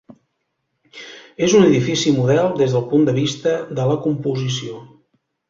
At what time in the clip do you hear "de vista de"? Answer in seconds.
3.11-3.87